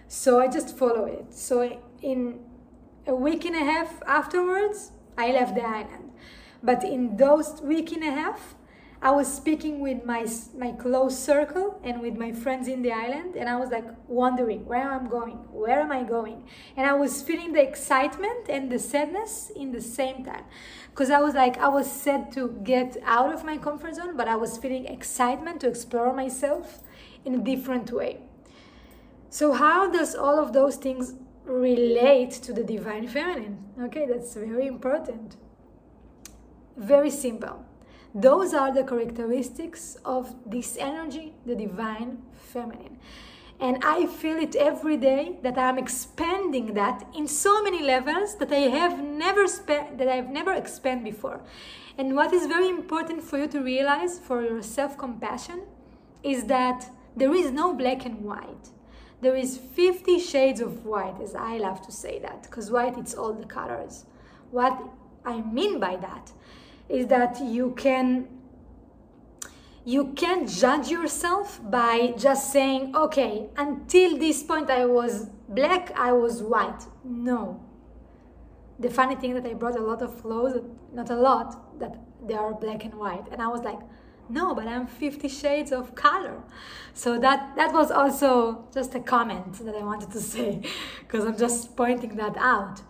So 0.08 0.40
I 0.40 0.48
just 0.48 0.78
follow 0.78 1.06
it. 1.06 1.34
So 1.34 1.80
in 2.02 2.40
a 3.06 3.16
week 3.16 3.46
and 3.46 3.56
a 3.56 3.66
half 3.66 4.02
afterwards, 4.08 4.92
I 5.18 5.32
left 5.32 5.56
the 5.56 5.64
island. 5.64 6.12
But 6.64 6.84
in 6.84 7.18
those 7.18 7.62
week 7.62 7.92
and 7.92 8.04
a 8.04 8.12
half, 8.12 8.56
I 9.02 9.12
was 9.12 9.34
speaking 9.34 9.80
with 9.80 10.04
my 10.06 10.28
my 10.58 10.74
close 10.74 11.18
circle 11.18 11.80
and 11.86 12.02
with 12.02 12.18
my 12.18 12.34
friends 12.34 12.68
in 12.68 12.82
the 12.82 12.92
island, 12.92 13.38
and 13.38 13.48
I 13.48 13.56
was 13.56 13.70
like 13.70 13.86
wondering 14.10 14.66
where 14.66 14.92
I'm 14.92 15.08
going, 15.08 15.38
where 15.52 15.80
am 15.80 15.92
I 15.92 16.04
going, 16.04 16.44
and 16.76 16.86
I 16.86 16.94
was 16.94 17.22
feeling 17.22 17.54
the 17.54 17.62
excitement 17.62 18.50
and 18.50 18.70
the 18.70 18.78
sadness 18.78 19.52
in 19.56 19.72
the 19.72 19.80
same 19.80 20.26
time, 20.26 20.44
because 20.90 21.12
I 21.12 21.22
was 21.22 21.34
like 21.34 21.58
I 21.58 21.70
was 21.70 21.90
sad 21.90 22.34
to 22.34 22.50
get 22.64 22.98
out 23.06 23.34
of 23.34 23.46
my 23.46 23.58
comfort 23.58 23.96
zone, 23.96 24.18
but 24.18 24.28
I 24.28 24.36
was 24.36 24.58
feeling 24.58 24.86
excitement 24.86 25.62
to 25.62 25.70
explore 25.70 26.14
myself 26.14 26.80
in 27.24 27.36
a 27.36 27.44
different 27.52 27.92
way. 27.92 28.20
So 29.30 29.54
how 29.54 29.90
does 29.90 30.14
all 30.14 30.40
of 30.40 30.52
those 30.52 30.76
things 30.76 31.14
relate 31.46 32.32
to 32.32 32.52
the 32.52 32.66
divine 32.66 33.08
feminine? 33.08 33.64
Okay, 33.80 34.06
that's 34.08 34.34
very 34.36 34.68
important. 34.68 35.38
Very 36.76 37.12
simple 37.12 37.69
those 38.14 38.54
are 38.54 38.74
the 38.74 38.84
characteristics 38.84 39.98
of 40.04 40.36
this 40.46 40.78
energy, 40.78 41.34
the 41.46 41.56
divine 41.56 42.24
feminine. 42.34 42.98
And 43.60 43.84
I 43.84 44.06
feel 44.08 44.38
it 44.38 44.56
every 44.56 44.96
day 44.96 45.38
that 45.44 45.58
I'm 45.58 45.78
expanding 45.78 46.74
that 46.76 47.06
in 47.14 47.28
so 47.28 47.62
many 47.62 47.84
levels 47.84 48.36
that 48.36 48.52
I 48.52 48.70
have 48.70 49.04
never 49.04 49.48
spent 49.48 49.98
that 49.98 50.08
I've 50.08 50.30
never 50.30 50.54
expanded 50.54 51.04
before. 51.14 51.42
And 51.98 52.16
what 52.16 52.32
is 52.34 52.48
very 52.48 52.70
important 52.70 53.22
for 53.22 53.38
you 53.38 53.48
to 53.50 53.60
realize 53.60 54.18
for 54.18 54.42
your 54.42 54.62
self-compassion 54.62 55.64
is 56.24 56.46
that 56.46 56.90
there 57.18 57.36
is 57.36 57.52
no 57.52 57.74
black 57.74 58.06
and 58.06 58.22
white. 58.22 58.70
There 59.22 59.36
is 59.36 59.58
50 59.58 60.20
shades 60.20 60.62
of 60.62 60.86
white, 60.86 61.20
as 61.22 61.36
I 61.36 61.58
love 61.58 61.86
to 61.86 61.92
say 61.92 62.20
that, 62.20 62.44
because 62.44 62.72
white 62.72 62.98
it's 62.98 63.14
all 63.14 63.34
the 63.34 63.46
colors. 63.46 64.06
What 64.52 64.82
I 65.26 65.42
mean 65.42 65.80
by 65.82 65.98
that 65.98 66.32
is 66.90 67.08
that 67.08 67.40
you 67.42 67.72
can 67.78 68.28
you 69.86 70.12
can't 70.14 70.50
judge 70.50 70.90
yourself 70.90 71.60
by 71.72 72.14
just 72.18 72.52
saying 72.52 72.96
okay 72.96 73.50
until 73.58 74.18
this 74.18 74.44
point 74.44 74.70
i 74.70 74.86
was 74.86 75.30
black 75.48 75.92
i 75.96 76.12
was 76.12 76.44
white. 76.44 76.84
No. 77.04 77.60
The 78.80 78.90
funny 78.90 79.16
thing 79.16 79.34
that 79.36 79.46
i 79.46 79.54
brought 79.54 79.78
a 79.78 79.82
lot 79.82 80.02
of 80.02 80.22
clothes 80.22 80.62
not 80.94 81.10
a 81.10 81.16
lot 81.16 81.80
that 81.80 81.96
they 82.28 82.34
are 82.34 82.54
black 82.54 82.84
and 82.84 82.96
white. 82.96 83.26
And 83.32 83.42
i 83.42 83.48
was 83.48 83.62
like 83.62 83.80
no 84.28 84.54
but 84.54 84.68
i'm 84.68 84.86
50 84.86 85.28
shades 85.28 85.72
of 85.72 85.96
color. 85.96 86.44
So 86.94 87.18
that 87.20 87.56
that 87.56 87.72
was 87.74 87.90
also 87.92 88.68
just 88.74 88.96
a 88.96 89.00
comment 89.00 89.54
that 89.66 89.76
i 89.76 89.84
wanted 89.84 90.12
to 90.12 90.20
say 90.34 90.62
because 91.00 91.26
i'm 91.26 91.38
just 91.38 91.76
pointing 91.76 92.16
that 92.16 92.36
out 92.38 92.82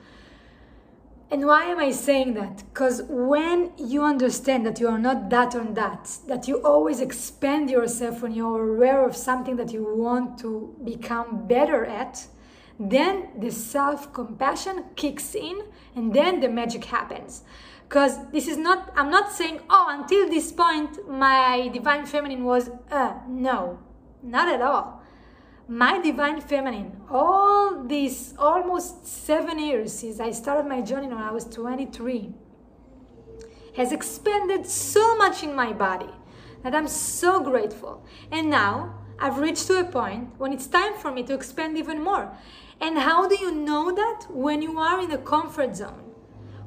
and 1.32 1.46
why 1.46 1.66
am 1.66 1.80
I 1.80 1.92
saying 1.92 2.34
that? 2.36 2.64
Because 2.74 3.04
when 3.08 3.72
you 3.78 4.04
understand 4.04 4.66
that 4.66 4.80
you 4.80 4.88
are 4.88 4.98
not 4.98 5.30
that 5.30 5.54
or 5.54 5.64
that, 5.64 6.18
that 6.28 6.48
you 6.48 6.58
always 6.64 7.02
expand 7.02 7.70
yourself 7.70 8.24
when 8.24 8.34
you're 8.34 8.76
aware 8.76 9.06
of 9.06 9.16
something 9.16 9.56
that 9.58 9.72
you 9.72 9.84
want 9.96 10.40
to 10.40 10.76
become 10.84 11.48
better 11.48 11.86
at, 11.86 12.26
then 12.80 13.30
the 13.38 13.52
self 13.52 14.12
compassion 14.12 14.86
kicks 14.96 15.36
in 15.36 15.62
and 15.96 16.14
then 16.16 16.40
the 16.40 16.50
magic 16.50 16.86
happens. 16.86 17.44
Because 17.88 18.28
this 18.32 18.48
is 18.48 18.58
not, 18.58 18.92
I'm 18.96 19.12
not 19.12 19.32
saying, 19.32 19.62
oh, 19.70 19.88
until 19.90 20.30
this 20.30 20.52
point, 20.52 21.08
my 21.08 21.70
divine 21.74 22.06
feminine 22.06 22.44
was, 22.44 22.70
uh, 22.90 23.14
no, 23.28 23.80
not 24.24 24.48
at 24.48 24.62
all 24.62 24.99
my 25.70 26.02
divine 26.02 26.42
feminine 26.42 27.00
all 27.12 27.84
these 27.84 28.34
almost 28.40 29.06
seven 29.06 29.60
years 29.60 29.94
since 29.94 30.20
i 30.20 30.32
started 30.32 30.68
my 30.68 30.82
journey 30.82 31.08
when 31.08 31.18
i 31.18 31.32
was 31.32 31.46
23 31.46 32.34
has 33.78 33.92
expanded 33.92 34.66
so 34.66 35.16
much 35.16 35.44
in 35.44 35.56
my 35.56 35.72
body 35.72 36.10
that 36.64 36.74
i'm 36.74 36.88
so 36.88 37.40
grateful. 37.40 38.04
And 38.32 38.50
now 38.50 38.96
i've 39.20 39.38
reached 39.38 39.68
to 39.68 39.80
a 39.80 39.84
point 39.84 40.30
when 40.40 40.52
it's 40.52 40.66
time 40.66 40.96
for 40.96 41.12
me 41.12 41.22
to 41.24 41.34
expand 41.36 41.78
even 41.78 42.02
more. 42.04 42.36
And 42.82 42.98
how 42.98 43.28
do 43.28 43.38
you 43.40 43.54
know 43.54 43.94
that? 43.94 44.26
When 44.30 44.62
you 44.62 44.80
are 44.80 45.02
in 45.02 45.12
a 45.12 45.18
comfort 45.18 45.76
zone. 45.76 46.12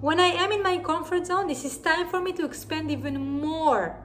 When 0.01 0.21
i 0.21 0.27
am 0.27 0.53
in 0.53 0.63
my 0.63 0.79
comfort 0.79 1.27
zone 1.27 1.49
this 1.49 1.65
is 1.65 1.77
time 1.77 2.09
for 2.09 2.21
me 2.21 2.33
to 2.35 2.45
expand 2.45 2.91
even 2.93 3.19
more. 3.41 3.97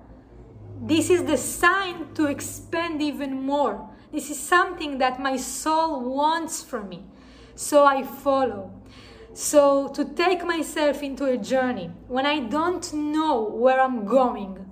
This 0.82 1.10
is 1.10 1.24
the 1.24 1.38
sign 1.38 2.13
to 2.16 2.25
expand 2.25 3.01
even 3.01 3.44
more 3.44 3.89
this 4.11 4.29
is 4.29 4.39
something 4.39 4.97
that 4.99 5.19
my 5.19 5.37
soul 5.37 6.01
wants 6.15 6.63
from 6.63 6.89
me. 6.89 7.03
So 7.55 7.85
I 7.85 8.03
follow. 8.03 8.71
So 9.33 9.89
to 9.89 10.05
take 10.05 10.45
myself 10.45 11.03
into 11.03 11.25
a 11.25 11.37
journey 11.37 11.91
when 12.07 12.25
I 12.25 12.39
don't 12.39 12.93
know 12.93 13.43
where 13.43 13.79
I'm 13.79 14.05
going, 14.05 14.65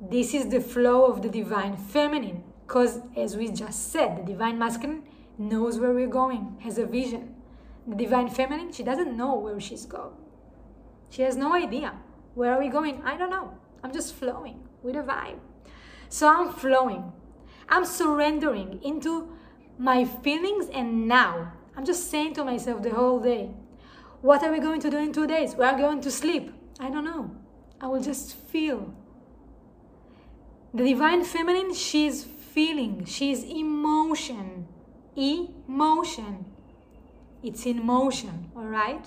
this 0.00 0.32
is 0.32 0.48
the 0.48 0.60
flow 0.60 1.06
of 1.06 1.22
the 1.22 1.28
divine 1.28 1.76
feminine. 1.76 2.44
Because 2.66 3.00
as 3.16 3.36
we 3.36 3.48
just 3.50 3.90
said, 3.90 4.16
the 4.16 4.22
divine 4.22 4.58
masculine 4.58 5.02
knows 5.38 5.78
where 5.78 5.92
we're 5.92 6.06
going, 6.06 6.56
has 6.60 6.78
a 6.78 6.86
vision. 6.86 7.34
The 7.86 7.96
divine 7.96 8.28
feminine, 8.28 8.72
she 8.72 8.82
doesn't 8.82 9.16
know 9.16 9.34
where 9.34 9.58
she's 9.58 9.86
going. 9.86 10.12
She 11.08 11.22
has 11.22 11.36
no 11.36 11.54
idea. 11.54 11.94
Where 12.34 12.52
are 12.54 12.60
we 12.60 12.68
going? 12.68 13.02
I 13.02 13.16
don't 13.16 13.30
know. 13.30 13.58
I'm 13.82 13.92
just 13.92 14.14
flowing 14.14 14.60
with 14.82 14.94
a 14.94 15.02
vibe. 15.02 15.40
So 16.08 16.28
I'm 16.28 16.52
flowing. 16.52 17.12
I'm 17.70 17.84
surrendering 17.84 18.80
into 18.82 19.32
my 19.78 20.04
feelings 20.04 20.68
and 20.72 21.06
now. 21.06 21.52
I'm 21.76 21.84
just 21.84 22.10
saying 22.10 22.34
to 22.34 22.44
myself 22.44 22.82
the 22.82 22.90
whole 22.90 23.20
day, 23.20 23.50
what 24.20 24.42
are 24.42 24.52
we 24.52 24.58
going 24.58 24.80
to 24.80 24.90
do 24.90 24.98
in 24.98 25.12
two 25.12 25.26
days? 25.26 25.54
We 25.54 25.64
are 25.64 25.78
going 25.78 26.00
to 26.02 26.10
sleep. 26.10 26.52
I 26.78 26.90
don't 26.90 27.04
know. 27.04 27.34
I 27.80 27.86
will 27.86 28.02
just 28.02 28.36
feel. 28.36 28.92
The 30.74 30.84
divine 30.84 31.24
feminine, 31.24 31.72
she's 31.74 32.24
feeling, 32.24 33.04
she's 33.04 33.44
emotion. 33.44 34.66
Emotion. 35.16 36.44
It's 37.42 37.64
in 37.64 37.84
motion, 37.86 38.50
all 38.54 38.64
right? 38.64 39.06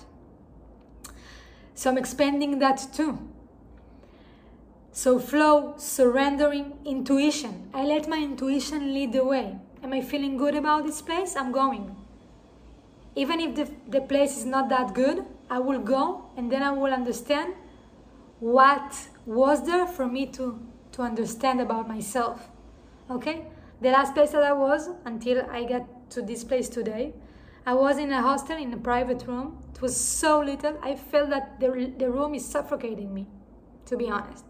So 1.75 1.89
I'm 1.89 1.97
expanding 1.97 2.59
that 2.59 2.87
too. 2.93 3.19
So, 4.95 5.17
flow, 5.17 5.73
surrendering, 5.77 6.73
intuition. 6.85 7.67
I 7.73 7.83
let 7.83 8.07
my 8.07 8.17
intuition 8.17 8.93
lead 8.93 9.11
the 9.11 9.25
way. 9.25 9.57
Am 9.81 9.91
I 9.91 10.01
feeling 10.01 10.37
good 10.37 10.53
about 10.53 10.85
this 10.85 11.01
place? 11.01 11.35
I'm 11.35 11.51
going. 11.51 11.95
Even 13.15 13.39
if 13.39 13.55
the, 13.55 13.71
the 13.87 14.01
place 14.01 14.37
is 14.37 14.45
not 14.45 14.69
that 14.69 14.93
good, 14.93 15.25
I 15.49 15.57
will 15.57 15.79
go 15.79 16.25
and 16.37 16.51
then 16.51 16.61
I 16.61 16.69
will 16.69 16.93
understand 16.93 17.55
what 18.39 19.07
was 19.25 19.65
there 19.65 19.87
for 19.87 20.05
me 20.05 20.27
to, 20.27 20.59
to 20.91 21.01
understand 21.01 21.59
about 21.59 21.87
myself. 21.87 22.49
Okay? 23.09 23.47
The 23.81 23.89
last 23.89 24.13
place 24.13 24.29
that 24.29 24.43
I 24.43 24.53
was 24.53 24.91
until 25.05 25.49
I 25.49 25.63
got 25.63 26.11
to 26.11 26.21
this 26.21 26.43
place 26.43 26.69
today, 26.69 27.13
I 27.65 27.73
was 27.73 27.97
in 27.97 28.11
a 28.11 28.21
hostel 28.21 28.57
in 28.57 28.71
a 28.71 28.77
private 28.77 29.25
room. 29.25 29.57
It 29.73 29.81
was 29.81 29.99
so 29.99 30.39
little, 30.39 30.77
I 30.83 30.95
felt 30.95 31.31
that 31.31 31.59
the, 31.59 31.91
the 31.97 32.11
room 32.11 32.35
is 32.35 32.45
suffocating 32.45 33.11
me, 33.11 33.25
to 33.87 33.97
be 33.97 34.07
honest 34.07 34.45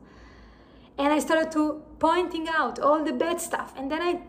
and 0.98 1.12
I 1.12 1.20
started 1.20 1.52
to 1.54 1.82
pointing 2.00 2.48
out 2.48 2.80
all 2.80 3.04
the 3.04 3.14
bad 3.14 3.42
stuff. 3.42 3.74
And 3.78 3.92
then 3.92 4.02
I 4.02 4.22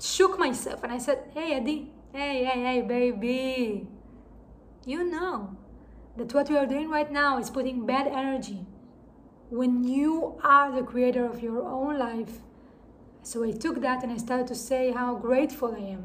shook 0.00 0.38
myself 0.38 0.82
and 0.82 0.92
I 0.92 0.98
said, 0.98 1.30
Hey, 1.34 1.56
Adi, 1.56 1.90
hey, 2.12 2.44
hey, 2.44 2.62
hey, 2.62 2.82
baby, 2.82 3.86
you 4.86 5.04
know 5.04 5.56
that 6.16 6.32
what 6.34 6.48
you 6.48 6.56
are 6.56 6.66
doing 6.66 6.90
right 6.90 7.10
now 7.10 7.38
is 7.38 7.50
putting 7.50 7.86
bad 7.86 8.06
energy 8.06 8.66
when 9.50 9.84
you 9.84 10.40
are 10.42 10.72
the 10.72 10.82
creator 10.82 11.26
of 11.26 11.42
your 11.42 11.62
own 11.62 11.98
life. 11.98 12.38
So 13.22 13.44
I 13.44 13.52
took 13.52 13.80
that 13.82 14.02
and 14.02 14.12
I 14.12 14.16
started 14.16 14.46
to 14.48 14.54
say 14.54 14.92
how 14.92 15.14
grateful 15.14 15.74
I 15.74 15.80
am. 15.96 16.04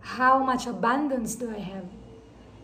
How 0.00 0.44
much 0.44 0.66
abundance 0.66 1.34
do 1.34 1.50
I 1.50 1.58
have? 1.58 1.86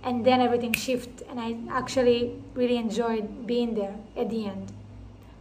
And 0.03 0.25
then 0.25 0.41
everything 0.41 0.73
shifted, 0.73 1.27
and 1.29 1.39
I 1.41 1.59
actually 1.71 2.43
really 2.55 2.77
enjoyed 2.77 3.47
being 3.47 3.75
there 3.75 3.97
at 4.17 4.31
the 4.31 4.47
end 4.47 4.73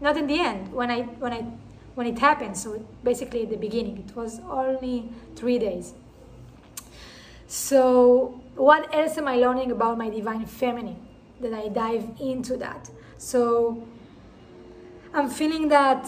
not 0.02 0.18
in 0.18 0.28
the 0.28 0.40
end 0.40 0.72
when 0.74 0.90
i 0.90 1.02
when 1.24 1.34
i 1.34 1.42
when 1.96 2.08
it 2.08 2.20
happened 2.20 2.56
so 2.58 2.86
basically 3.04 3.44
at 3.44 3.50
the 3.50 3.58
beginning 3.58 3.98
it 3.98 4.16
was 4.16 4.40
only 4.50 5.10
three 5.36 5.60
days 5.60 5.94
So, 7.50 8.40
what 8.56 8.94
else 8.94 9.18
am 9.18 9.28
I 9.28 9.38
learning 9.38 9.72
about 9.72 9.98
my 9.98 10.08
divine 10.08 10.46
feminine? 10.46 10.98
That 11.42 11.52
I 11.52 11.70
dive 11.70 12.08
into 12.20 12.56
that. 12.58 12.92
So, 13.18 13.88
I'm 15.16 15.32
feeling 15.32 15.68
that 15.70 16.08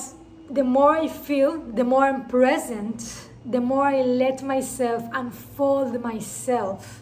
the 0.51 0.63
more 0.63 0.95
I 0.95 1.07
feel, 1.07 1.57
the 1.60 1.83
more 1.83 2.03
I'm 2.05 2.27
present, 2.27 3.27
the 3.43 3.60
more 3.60 3.86
I 3.86 4.03
let 4.03 4.43
myself 4.43 5.03
unfold 5.13 6.00
myself. 6.03 7.01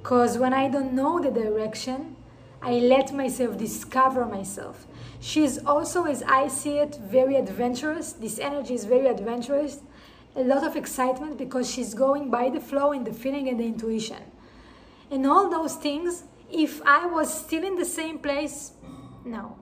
Because 0.00 0.38
when 0.38 0.54
I 0.54 0.68
don't 0.68 0.92
know 0.92 1.20
the 1.20 1.32
direction, 1.32 2.14
I 2.64 2.78
let 2.78 3.12
myself 3.12 3.58
discover 3.58 4.24
myself. 4.24 4.86
She's 5.20 5.58
also, 5.66 6.04
as 6.04 6.22
I 6.22 6.48
see 6.48 6.78
it, 6.78 6.96
very 6.96 7.36
adventurous. 7.36 8.14
This 8.14 8.38
energy 8.38 8.72
is 8.72 8.86
very 8.86 9.06
adventurous. 9.06 9.80
A 10.34 10.42
lot 10.42 10.64
of 10.64 10.74
excitement 10.74 11.36
because 11.36 11.70
she's 11.70 11.92
going 11.92 12.30
by 12.30 12.48
the 12.48 12.60
flow 12.60 12.92
and 12.92 13.06
the 13.06 13.12
feeling 13.12 13.50
and 13.50 13.60
the 13.60 13.66
intuition. 13.66 14.22
And 15.10 15.26
all 15.26 15.50
those 15.50 15.74
things, 15.74 16.24
if 16.50 16.80
I 16.86 17.04
was 17.04 17.32
still 17.32 17.64
in 17.64 17.76
the 17.76 17.84
same 17.84 18.18
place, 18.18 18.72
no. 19.26 19.58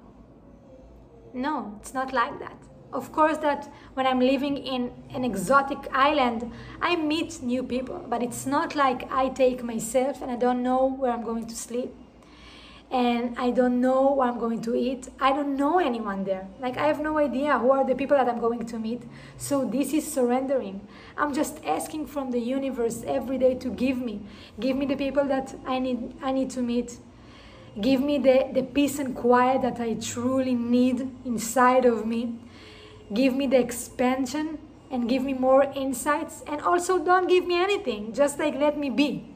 No, 1.35 1.77
it's 1.81 1.95
not 1.95 2.13
like 2.13 2.39
that. 2.39 2.57
Of 2.93 3.11
course, 3.11 3.39
that 3.39 3.69
when 3.95 4.07
I'm 4.07 4.21
living 4.21 4.57
in 4.57 4.93
an 5.13 5.25
exotic 5.25 5.79
island, 5.93 6.53
I 6.81 6.95
meet 6.95 7.43
new 7.43 7.65
people, 7.65 8.07
but 8.09 8.23
it's 8.23 8.47
not 8.47 8.77
like 8.77 9.11
I 9.11 9.31
take 9.31 9.65
myself 9.65 10.23
and 10.23 10.31
I 10.31 10.37
don't 10.37 10.63
know 10.63 10.87
where 10.87 11.11
I'm 11.11 11.25
going 11.25 11.49
to 11.49 11.57
sleep 11.57 11.93
and 12.93 13.35
I 13.39 13.51
don't 13.51 13.81
know 13.81 14.03
what 14.03 14.29
I'm 14.29 14.39
going 14.39 14.61
to 14.63 14.75
eat. 14.75 15.09
I 15.19 15.33
don't 15.33 15.57
know 15.57 15.79
anyone 15.79 16.25
there. 16.25 16.47
Like, 16.61 16.77
I 16.77 16.87
have 16.87 17.01
no 17.01 17.17
idea 17.17 17.59
who 17.59 17.73
are 17.73 17.87
the 17.87 17.95
people 17.95 18.19
that 18.19 18.29
I'm 18.29 18.39
going 18.39 18.67
to 18.67 18.79
meet. 18.79 19.03
So, 19.39 19.65
this 19.65 19.95
is 19.95 20.13
surrendering. 20.13 20.87
I'm 21.17 21.33
just 21.33 21.65
asking 21.65 22.09
from 22.09 22.33
the 22.33 22.39
universe 22.39 23.03
every 23.07 23.39
day 23.39 23.55
to 23.55 23.71
give 23.71 23.97
me. 23.97 24.21
Give 24.61 24.77
me 24.77 24.85
the 24.85 24.97
people 24.97 25.25
that 25.25 25.55
I 25.67 25.79
need, 25.79 26.15
I 26.23 26.33
need 26.33 26.51
to 26.51 26.61
meet. 26.61 26.99
Give 27.81 28.03
me 28.03 28.19
the, 28.19 28.51
the 28.53 28.63
peace 28.63 28.99
and 28.99 29.17
quiet 29.17 29.63
that 29.63 29.81
I 29.81 29.95
truly 29.95 30.55
need 30.55 31.11
inside 31.25 31.87
of 31.87 32.07
me. 32.07 32.35
Give 33.15 33.35
me 33.35 33.47
the 33.47 33.59
expansion 33.59 34.59
and 34.91 35.09
give 35.09 35.23
me 35.23 35.33
more 35.33 35.63
insights. 35.75 36.43
And 36.47 36.61
also, 36.61 37.03
don't 37.03 37.27
give 37.27 37.47
me 37.47 37.57
anything. 37.57 38.13
Just 38.13 38.39
like 38.39 38.55
let 38.55 38.77
me 38.77 38.91
be 38.91 39.32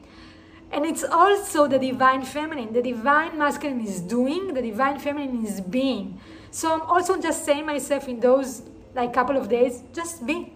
and 0.71 0.85
it's 0.85 1.03
also 1.03 1.67
the 1.67 1.79
divine 1.79 2.23
feminine. 2.23 2.73
The 2.73 2.81
divine 2.81 3.37
masculine 3.37 3.81
is 3.81 4.01
doing, 4.01 4.53
the 4.53 4.61
divine 4.61 4.99
feminine 4.99 5.45
is 5.45 5.61
being. 5.61 6.19
So 6.51 6.73
I'm 6.73 6.81
also 6.81 7.21
just 7.21 7.45
saying 7.45 7.65
myself 7.65 8.07
in 8.07 8.19
those 8.19 8.63
like 8.93 9.13
couple 9.13 9.37
of 9.37 9.47
days, 9.47 9.83
just 9.93 10.25
be. 10.25 10.53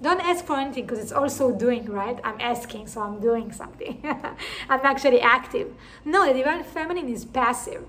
Don't 0.00 0.20
ask 0.20 0.46
for 0.46 0.56
anything 0.56 0.86
because 0.86 0.98
it's 0.98 1.12
also 1.12 1.54
doing, 1.54 1.84
right? 1.84 2.18
I'm 2.24 2.40
asking, 2.40 2.86
so 2.86 3.02
I'm 3.02 3.20
doing 3.20 3.52
something. 3.52 4.00
I'm 4.70 4.80
actually 4.82 5.20
active. 5.20 5.74
No, 6.06 6.26
the 6.26 6.32
divine 6.32 6.64
feminine 6.64 7.08
is 7.08 7.26
passive. 7.26 7.84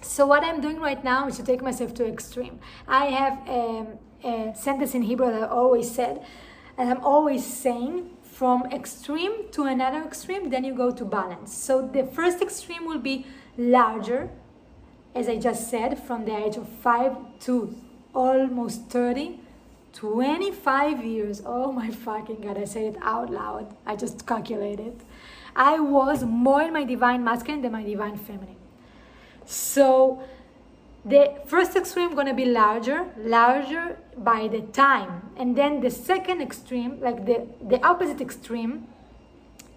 So 0.00 0.26
what 0.26 0.42
I'm 0.42 0.60
doing 0.60 0.80
right 0.80 1.02
now 1.04 1.28
is 1.28 1.36
to 1.36 1.44
take 1.44 1.62
myself 1.62 1.94
to 1.94 2.06
extreme. 2.06 2.58
I 2.88 3.06
have 3.06 3.48
um, 3.48 3.86
a 4.24 4.52
sentence 4.56 4.94
in 4.94 5.02
Hebrew 5.02 5.30
that 5.30 5.44
I 5.44 5.46
always 5.46 5.90
said, 5.90 6.24
and 6.76 6.90
I'm 6.90 7.04
always 7.04 7.44
saying 7.46 8.10
from 8.38 8.66
extreme 8.70 9.50
to 9.50 9.64
another 9.64 10.00
extreme, 10.04 10.48
then 10.48 10.62
you 10.62 10.72
go 10.72 10.92
to 10.92 11.04
balance. 11.04 11.52
So 11.52 11.82
the 11.92 12.04
first 12.04 12.40
extreme 12.40 12.86
will 12.86 13.00
be 13.00 13.26
larger, 13.56 14.30
as 15.12 15.28
I 15.28 15.38
just 15.38 15.68
said, 15.68 15.98
from 15.98 16.24
the 16.24 16.36
age 16.36 16.56
of 16.56 16.68
5 16.68 17.16
to 17.40 17.76
almost 18.14 18.82
30. 18.90 19.40
25 19.92 21.04
years. 21.04 21.42
Oh 21.44 21.72
my 21.80 21.90
fucking 21.90 22.42
god, 22.42 22.58
I 22.58 22.64
said 22.64 22.94
it 22.94 22.96
out 23.02 23.30
loud. 23.30 23.74
I 23.84 23.96
just 23.96 24.24
calculated. 24.26 24.94
I 25.56 25.80
was 25.80 26.22
more 26.22 26.62
in 26.62 26.72
my 26.72 26.84
divine 26.84 27.24
masculine 27.24 27.62
than 27.62 27.72
my 27.72 27.82
divine 27.82 28.16
feminine. 28.16 28.54
So 29.46 30.22
the 31.08 31.40
first 31.46 31.76
extreme 31.76 32.14
going 32.14 32.26
to 32.26 32.34
be 32.34 32.44
larger 32.44 33.06
larger 33.18 33.98
by 34.16 34.48
the 34.48 34.60
time. 34.60 35.30
And 35.36 35.56
then 35.56 35.80
the 35.80 35.90
second 35.90 36.40
extreme 36.42 37.00
like 37.00 37.24
the 37.26 37.46
the 37.62 37.84
opposite 37.86 38.20
extreme 38.20 38.86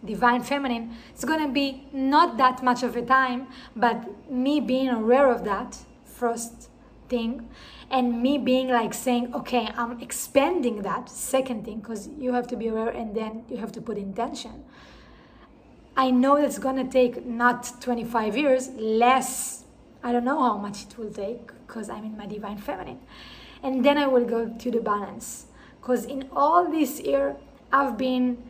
divine 0.04 0.42
feminine 0.42 0.96
is 1.16 1.24
going 1.26 1.46
to 1.46 1.52
be 1.52 1.88
not 1.94 2.38
that 2.38 2.64
much 2.64 2.82
of 2.84 2.96
a 2.96 3.02
time 3.04 3.48
but 3.76 4.32
me 4.32 4.60
being 4.60 4.90
aware 4.90 5.32
of 5.32 5.44
that 5.44 5.78
first 6.06 6.70
thing 7.08 7.48
and 7.92 8.22
me 8.22 8.38
being 8.40 8.68
like 8.70 8.96
saying 8.96 9.32
okay 9.36 9.70
i'm 9.76 10.00
expanding 10.02 10.82
that 10.82 11.08
second 11.08 11.64
thing 11.64 11.80
because 11.80 12.10
you 12.18 12.34
have 12.34 12.48
to 12.48 12.56
be 12.56 12.68
aware 12.68 12.90
and 12.90 13.14
then 13.16 13.44
you 13.48 13.58
have 13.58 13.72
to 13.72 13.82
put 13.82 13.98
intention. 13.98 14.64
I 15.96 16.10
know 16.10 16.38
it's 16.38 16.58
going 16.58 16.78
to 16.78 16.90
take 16.90 17.26
not 17.26 17.82
25 17.82 18.38
years 18.38 18.70
less 18.70 19.61
I 20.04 20.12
don't 20.12 20.26
know 20.26 20.40
how 20.42 20.58
much 20.58 20.84
it 20.84 20.98
will 20.98 21.12
take 21.12 21.52
because 21.68 21.90
I'm 21.90 22.04
in 22.04 22.18
my 22.18 22.26
divine 22.26 22.58
feminine. 22.58 23.00
And 23.64 23.86
then 23.86 23.98
I 23.98 24.08
will 24.08 24.26
go 24.26 24.50
to 24.50 24.72
the 24.72 24.80
balance. 24.80 25.46
Because 25.80 26.06
in 26.06 26.30
all 26.36 26.70
this 26.70 27.00
year, 27.00 27.36
I've 27.72 27.98
been 27.98 28.50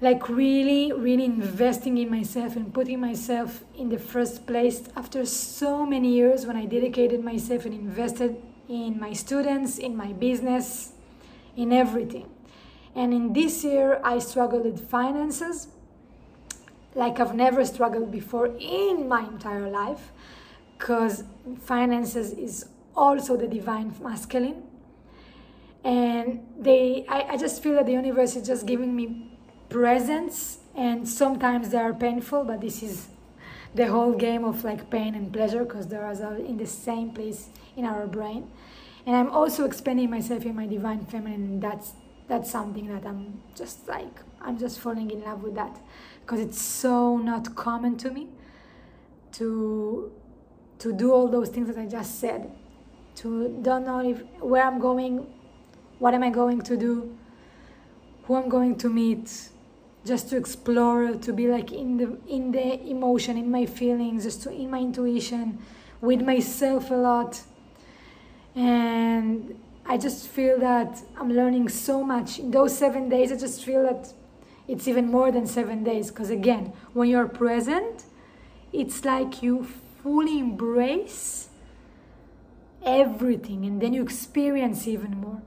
like 0.00 0.28
really, 0.28 0.92
really 0.92 1.24
investing 1.24 1.96
in 1.96 2.10
myself 2.10 2.56
and 2.56 2.74
putting 2.74 3.00
myself 3.00 3.62
in 3.76 3.88
the 3.88 3.98
first 3.98 4.46
place 4.46 4.88
after 4.96 5.24
so 5.24 5.86
many 5.86 6.12
years 6.12 6.44
when 6.44 6.56
I 6.56 6.66
dedicated 6.66 7.22
myself 7.22 7.64
and 7.64 7.74
invested 7.74 8.42
in 8.68 8.98
my 8.98 9.12
students, 9.12 9.78
in 9.78 9.96
my 9.96 10.12
business, 10.12 10.92
in 11.56 11.72
everything. 11.72 12.28
And 12.96 13.14
in 13.14 13.32
this 13.32 13.62
year, 13.62 14.00
I 14.02 14.18
struggled 14.18 14.64
with 14.64 14.90
finances 14.90 15.68
like 16.94 17.20
I've 17.20 17.34
never 17.34 17.64
struggled 17.64 18.10
before 18.10 18.46
in 18.58 19.08
my 19.08 19.22
entire 19.22 19.68
life 19.68 20.12
because 20.78 21.24
finances 21.60 22.32
is 22.32 22.66
also 22.94 23.36
the 23.36 23.46
divine 23.46 23.94
masculine. 24.02 24.62
And 25.84 26.46
they 26.58 27.04
I, 27.08 27.22
I 27.32 27.36
just 27.36 27.62
feel 27.62 27.74
that 27.74 27.86
the 27.86 27.92
universe 27.92 28.36
is 28.36 28.46
just 28.46 28.66
giving 28.66 28.94
me 28.94 29.30
presents 29.68 30.58
and 30.76 31.08
sometimes 31.08 31.70
they 31.70 31.78
are 31.78 31.94
painful 31.94 32.44
but 32.44 32.60
this 32.60 32.82
is 32.82 33.08
the 33.74 33.86
whole 33.86 34.12
game 34.12 34.44
of 34.44 34.64
like 34.64 34.90
pain 34.90 35.14
and 35.14 35.32
pleasure 35.32 35.64
because 35.64 35.88
they 35.88 35.96
are 35.96 36.36
in 36.36 36.58
the 36.58 36.66
same 36.66 37.10
place 37.10 37.48
in 37.76 37.84
our 37.84 38.06
brain. 38.06 38.50
And 39.06 39.16
i'm 39.16 39.30
also 39.30 39.64
expanding 39.64 40.10
myself 40.10 40.44
in 40.44 40.54
my 40.54 40.66
divine 40.66 41.04
feminine 41.06 41.58
that's 41.58 41.92
that's 42.32 42.50
something 42.50 42.86
that 42.94 43.04
i'm 43.10 43.22
just 43.60 43.78
like 43.96 44.16
i'm 44.40 44.56
just 44.64 44.76
falling 44.84 45.10
in 45.10 45.20
love 45.28 45.40
with 45.42 45.54
that 45.54 45.74
because 46.20 46.40
it's 46.40 46.60
so 46.60 46.96
not 47.18 47.54
common 47.54 47.96
to 47.96 48.10
me 48.10 48.24
to 49.32 50.10
to 50.82 50.92
do 50.92 51.12
all 51.12 51.28
those 51.28 51.48
things 51.48 51.68
that 51.68 51.78
I 51.78 51.86
just 51.86 52.18
said, 52.18 52.50
to 53.14 53.56
don't 53.62 53.86
know 53.86 54.00
if 54.00 54.18
where 54.40 54.64
I'm 54.64 54.80
going, 54.80 55.26
what 56.00 56.12
am 56.12 56.24
I 56.24 56.30
going 56.30 56.60
to 56.62 56.76
do, 56.76 57.16
who 58.24 58.34
I'm 58.34 58.48
going 58.48 58.76
to 58.78 58.88
meet, 58.88 59.48
just 60.04 60.28
to 60.30 60.36
explore, 60.36 61.14
to 61.14 61.32
be 61.32 61.46
like 61.46 61.70
in 61.70 61.98
the 61.98 62.18
in 62.26 62.50
the 62.50 62.68
emotion, 62.90 63.36
in 63.36 63.48
my 63.48 63.64
feelings, 63.64 64.24
just 64.24 64.42
to 64.42 64.50
in 64.50 64.70
my 64.70 64.80
intuition, 64.80 65.58
with 66.00 66.20
myself 66.20 66.90
a 66.90 66.94
lot, 66.94 67.42
and 68.56 69.54
I 69.86 69.98
just 69.98 70.28
feel 70.28 70.58
that 70.60 71.02
I'm 71.18 71.32
learning 71.32 71.68
so 71.68 72.04
much 72.04 72.38
in 72.38 72.50
those 72.50 72.76
seven 72.76 73.08
days. 73.08 73.32
I 73.32 73.36
just 73.36 73.64
feel 73.64 73.82
that 73.82 74.12
it's 74.68 74.86
even 74.86 75.10
more 75.10 75.32
than 75.32 75.46
seven 75.46 75.84
days 75.84 76.10
because 76.10 76.30
again, 76.30 76.72
when 76.92 77.08
you're 77.08 77.28
present, 77.28 78.04
it's 78.72 79.04
like 79.04 79.42
you 79.42 79.66
fully 80.02 80.38
embrace 80.38 81.48
everything 82.84 83.64
and 83.64 83.80
then 83.80 83.92
you 83.92 84.02
experience 84.02 84.86
even 84.86 85.20
more. 85.20 85.42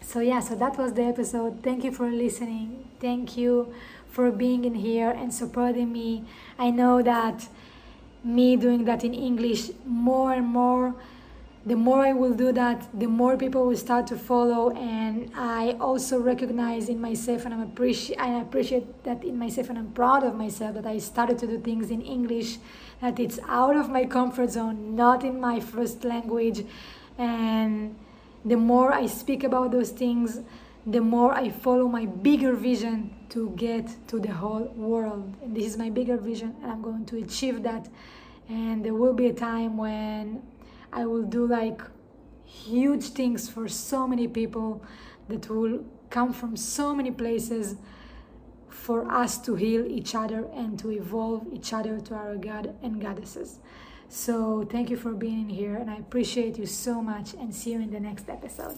So, 0.00 0.20
yeah, 0.20 0.40
so 0.40 0.54
that 0.56 0.76
was 0.76 0.92
the 0.92 1.04
episode. 1.04 1.62
Thank 1.62 1.84
you 1.84 1.92
for 1.92 2.10
listening. 2.10 2.88
Thank 3.00 3.36
you 3.36 3.72
for 4.10 4.30
being 4.30 4.64
in 4.64 4.74
here 4.74 5.10
and 5.10 5.32
supporting 5.32 5.92
me. 5.92 6.24
I 6.58 6.70
know 6.70 7.02
that 7.02 7.48
me 8.24 8.56
doing 8.56 8.84
that 8.84 9.04
in 9.04 9.14
English 9.14 9.70
more 9.86 10.32
and 10.32 10.46
more 10.46 10.94
the 11.64 11.76
more 11.76 12.00
I 12.04 12.12
will 12.12 12.34
do 12.34 12.50
that, 12.52 12.88
the 12.98 13.06
more 13.06 13.36
people 13.36 13.66
will 13.66 13.76
start 13.76 14.08
to 14.08 14.16
follow. 14.16 14.70
And 14.72 15.30
I 15.36 15.76
also 15.80 16.18
recognize 16.18 16.88
in 16.88 17.00
myself, 17.00 17.44
and 17.44 17.54
I'm 17.54 17.62
appreciate, 17.62 18.18
I 18.18 18.40
appreciate 18.40 19.04
that 19.04 19.22
in 19.22 19.38
myself, 19.38 19.68
and 19.68 19.78
I'm 19.78 19.92
proud 19.92 20.24
of 20.24 20.34
myself 20.34 20.74
that 20.74 20.86
I 20.86 20.98
started 20.98 21.38
to 21.38 21.46
do 21.46 21.60
things 21.60 21.90
in 21.90 22.02
English, 22.02 22.58
that 23.00 23.20
it's 23.20 23.38
out 23.46 23.76
of 23.76 23.88
my 23.88 24.04
comfort 24.06 24.50
zone, 24.50 24.96
not 24.96 25.24
in 25.24 25.40
my 25.40 25.60
first 25.60 26.02
language. 26.04 26.64
And 27.16 27.96
the 28.44 28.56
more 28.56 28.92
I 28.92 29.06
speak 29.06 29.44
about 29.44 29.70
those 29.70 29.90
things, 29.90 30.40
the 30.84 31.00
more 31.00 31.32
I 31.32 31.50
follow 31.50 31.86
my 31.86 32.06
bigger 32.06 32.54
vision 32.54 33.14
to 33.28 33.50
get 33.50 33.88
to 34.08 34.18
the 34.18 34.32
whole 34.32 34.64
world. 34.74 35.32
And 35.42 35.56
this 35.56 35.66
is 35.66 35.76
my 35.78 35.90
bigger 35.90 36.16
vision, 36.16 36.56
and 36.60 36.72
I'm 36.72 36.82
going 36.82 37.06
to 37.06 37.18
achieve 37.18 37.62
that. 37.62 37.88
And 38.48 38.84
there 38.84 38.94
will 38.94 39.14
be 39.14 39.28
a 39.28 39.32
time 39.32 39.76
when 39.76 40.42
I 40.92 41.06
will 41.06 41.22
do 41.22 41.46
like 41.46 41.80
huge 42.44 43.08
things 43.10 43.48
for 43.48 43.68
so 43.68 44.06
many 44.06 44.28
people 44.28 44.82
that 45.28 45.48
will 45.48 45.84
come 46.10 46.32
from 46.32 46.56
so 46.56 46.94
many 46.94 47.10
places 47.10 47.76
for 48.68 49.10
us 49.10 49.38
to 49.38 49.54
heal 49.54 49.86
each 49.86 50.14
other 50.14 50.46
and 50.54 50.78
to 50.78 50.90
evolve 50.90 51.46
each 51.52 51.72
other 51.72 52.00
to 52.00 52.14
our 52.14 52.36
God 52.36 52.74
and 52.82 53.00
goddesses. 53.00 53.58
So, 54.08 54.68
thank 54.70 54.90
you 54.90 54.98
for 54.98 55.12
being 55.12 55.40
in 55.40 55.48
here, 55.48 55.74
and 55.74 55.90
I 55.90 55.96
appreciate 55.96 56.58
you 56.58 56.66
so 56.66 57.00
much, 57.00 57.32
and 57.32 57.54
see 57.54 57.72
you 57.72 57.80
in 57.80 57.90
the 57.90 58.00
next 58.00 58.28
episode. 58.28 58.76